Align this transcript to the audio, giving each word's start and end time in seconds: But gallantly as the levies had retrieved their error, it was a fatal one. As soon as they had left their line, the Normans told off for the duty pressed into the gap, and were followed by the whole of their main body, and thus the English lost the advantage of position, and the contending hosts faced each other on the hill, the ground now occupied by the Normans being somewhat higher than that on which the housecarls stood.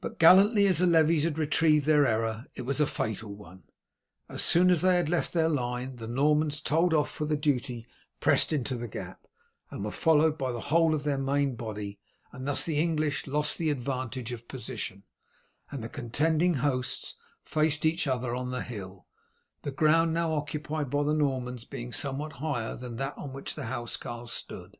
But 0.00 0.20
gallantly 0.20 0.68
as 0.68 0.78
the 0.78 0.86
levies 0.86 1.24
had 1.24 1.36
retrieved 1.36 1.84
their 1.84 2.06
error, 2.06 2.44
it 2.54 2.62
was 2.62 2.78
a 2.80 2.86
fatal 2.86 3.34
one. 3.34 3.64
As 4.28 4.40
soon 4.40 4.70
as 4.70 4.82
they 4.82 4.94
had 4.94 5.08
left 5.08 5.32
their 5.32 5.48
line, 5.48 5.96
the 5.96 6.06
Normans 6.06 6.60
told 6.60 6.94
off 6.94 7.10
for 7.10 7.24
the 7.24 7.36
duty 7.36 7.88
pressed 8.20 8.52
into 8.52 8.76
the 8.76 8.86
gap, 8.86 9.26
and 9.68 9.84
were 9.84 9.90
followed 9.90 10.38
by 10.38 10.52
the 10.52 10.60
whole 10.60 10.94
of 10.94 11.02
their 11.02 11.18
main 11.18 11.56
body, 11.56 11.98
and 12.30 12.46
thus 12.46 12.64
the 12.66 12.78
English 12.78 13.26
lost 13.26 13.58
the 13.58 13.70
advantage 13.70 14.30
of 14.30 14.46
position, 14.46 15.02
and 15.72 15.82
the 15.82 15.88
contending 15.88 16.54
hosts 16.62 17.16
faced 17.42 17.84
each 17.84 18.06
other 18.06 18.36
on 18.36 18.52
the 18.52 18.62
hill, 18.62 19.08
the 19.62 19.72
ground 19.72 20.14
now 20.14 20.34
occupied 20.34 20.88
by 20.88 21.02
the 21.02 21.14
Normans 21.14 21.64
being 21.64 21.92
somewhat 21.92 22.34
higher 22.34 22.76
than 22.76 22.94
that 22.94 23.18
on 23.18 23.32
which 23.32 23.56
the 23.56 23.64
housecarls 23.64 24.30
stood. 24.32 24.78